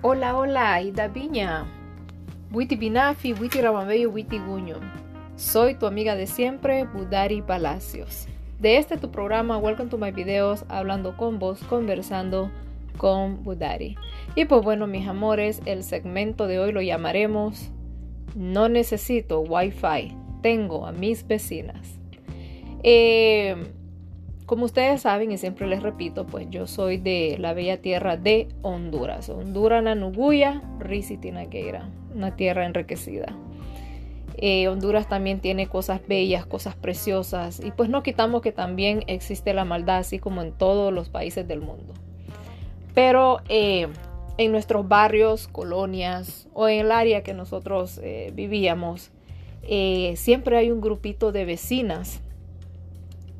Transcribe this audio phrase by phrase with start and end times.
[0.00, 1.66] Hola, hola, Ida Viña.
[2.52, 4.76] Witi Binafi, Witi Rabambello, Witi Guño.
[5.34, 8.28] Soy tu amiga de siempre, Budari Palacios.
[8.60, 12.48] De este tu programa, Welcome to my videos, hablando con vos, conversando
[12.96, 13.96] con Budari.
[14.36, 17.72] Y pues bueno, mis amores, el segmento de hoy lo llamaremos
[18.36, 21.98] No necesito Wi-Fi, tengo a mis vecinas.
[22.84, 23.56] Eh,
[24.48, 28.48] como ustedes saben, y siempre les repito, pues yo soy de la bella tierra de
[28.62, 29.28] Honduras.
[29.28, 33.36] Honduras, Nanuguya, Risitinaqueira, una tierra enriquecida.
[34.38, 39.52] Eh, Honduras también tiene cosas bellas, cosas preciosas, y pues no quitamos que también existe
[39.52, 41.92] la maldad, así como en todos los países del mundo.
[42.94, 43.88] Pero eh,
[44.38, 49.10] en nuestros barrios, colonias o en el área que nosotros eh, vivíamos,
[50.14, 52.22] siempre hay un grupito de vecinas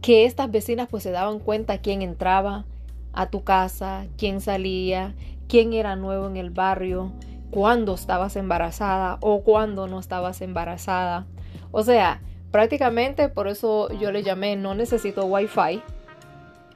[0.09, 2.65] que estas vecinas pues se daban cuenta quién entraba
[3.13, 5.13] a tu casa, quién salía,
[5.49, 7.13] quién era nuevo en el barrio,
[7.51, 11.27] cuándo estabas embarazada o cuándo no estabas embarazada.
[11.73, 15.83] O sea, prácticamente por eso yo le llamé no necesito wifi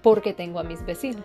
[0.03, 1.25] porque tengo a mis vecinas.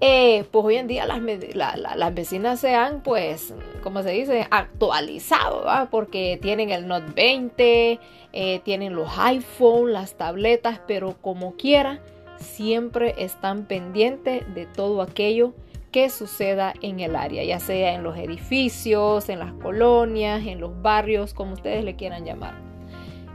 [0.00, 6.38] Eh, pues hoy en día las, vecinas se han, pues, como se dice, actualizado, porque
[6.42, 8.00] tienen el Note 20,
[8.32, 12.00] eh, tienen los iPhone, las tabletas, pero como quiera,
[12.38, 15.54] siempre están pendientes de todo aquello
[15.92, 20.82] que suceda en el área, ya sea en los edificios, en las colonias, en los
[20.82, 22.56] barrios, como ustedes le quieran llamar.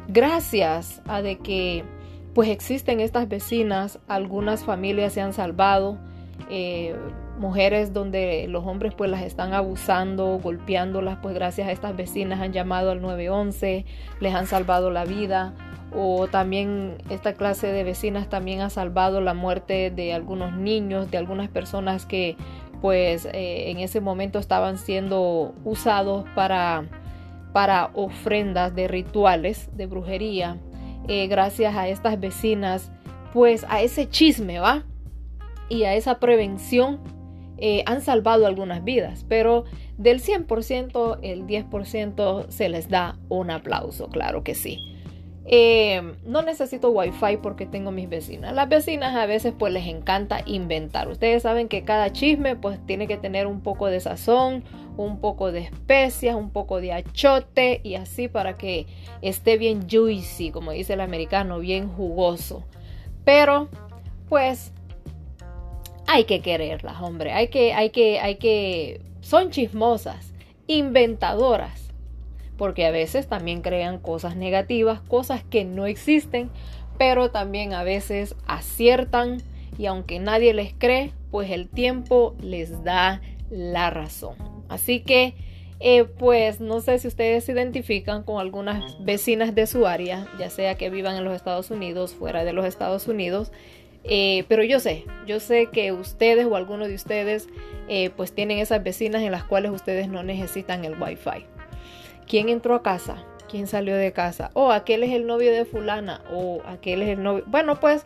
[0.09, 1.85] Gracias a de que
[2.33, 5.97] pues existen estas vecinas, algunas familias se han salvado,
[6.49, 6.95] eh,
[7.37, 12.53] mujeres donde los hombres pues las están abusando, golpeándolas, pues gracias a estas vecinas han
[12.53, 13.85] llamado al 911,
[14.19, 15.53] les han salvado la vida
[15.95, 21.17] o también esta clase de vecinas también ha salvado la muerte de algunos niños, de
[21.17, 22.37] algunas personas que
[22.81, 26.85] pues eh, en ese momento estaban siendo usados para,
[27.53, 30.57] para ofrendas de rituales de brujería.
[31.07, 32.91] Eh, gracias a estas vecinas,
[33.33, 34.83] pues a ese chisme, ¿va?
[35.69, 36.99] Y a esa prevención
[37.57, 39.65] eh, han salvado algunas vidas, pero
[39.97, 44.79] del 100%, el 10% se les da un aplauso, claro que sí.
[45.51, 48.53] Eh, no necesito wifi porque tengo mis vecinas.
[48.53, 51.07] Las vecinas a veces pues les encanta inventar.
[51.07, 54.63] Ustedes saben que cada chisme pues tiene que tener un poco de sazón,
[54.95, 58.85] un poco de especias, un poco de achote y así para que
[59.23, 62.63] esté bien juicy, como dice el americano, bien jugoso.
[63.25, 63.69] Pero
[64.29, 64.71] pues
[66.11, 67.33] hay que quererlas, hombre.
[67.33, 68.99] Hay que, hay que, hay que.
[69.21, 70.33] Son chismosas,
[70.65, 71.91] inventadoras.
[72.57, 76.49] Porque a veces también crean cosas negativas, cosas que no existen,
[76.97, 79.37] pero también a veces aciertan
[79.77, 83.21] y aunque nadie les cree, pues el tiempo les da
[83.51, 84.35] la razón.
[84.67, 85.35] Así que,
[85.79, 90.49] eh, pues no sé si ustedes se identifican con algunas vecinas de su área, ya
[90.49, 93.51] sea que vivan en los Estados Unidos, fuera de los Estados Unidos,
[94.11, 97.47] eh, pero yo sé, yo sé que ustedes o alguno de ustedes
[97.87, 101.45] eh, pues tienen esas vecinas en las cuales ustedes no necesitan el wifi.
[102.27, 103.23] ¿Quién entró a casa?
[103.47, 104.49] ¿Quién salió de casa?
[104.53, 107.43] O oh, aquel es el novio de fulana o aquel es el novio.
[107.45, 108.03] Bueno, pues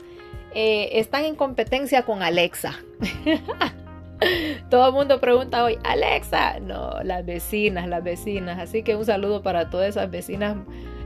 [0.54, 2.78] eh, están en competencia con Alexa.
[4.70, 6.60] Todo el mundo pregunta hoy, Alexa.
[6.60, 8.60] No, las vecinas, las vecinas.
[8.60, 10.58] Así que un saludo para todas esas vecinas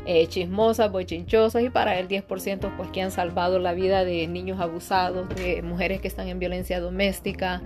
[0.09, 4.62] eh, chismosas, bochinchosas y para el 10% pues que han salvado la vida de niños
[4.62, 7.62] abusados, de mujeres que están en violencia doméstica,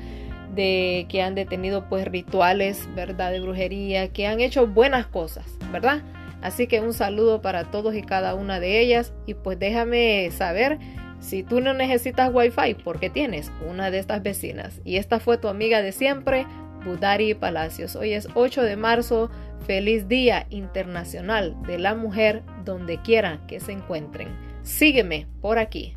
[0.56, 3.32] de que han detenido pues rituales, ¿verdad?
[3.32, 6.02] De brujería, que han hecho buenas cosas, ¿verdad?
[6.42, 10.80] Así que un saludo para todos y cada una de ellas y pues déjame saber
[11.20, 15.48] si tú no necesitas wifi porque tienes una de estas vecinas y esta fue tu
[15.48, 16.48] amiga de siempre,
[16.84, 17.96] Budari Palacios.
[17.96, 19.30] Hoy es 8 de marzo
[19.66, 24.30] Feliz Día Internacional de la Mujer donde quiera que se encuentren.
[24.64, 25.94] Sígueme por aquí.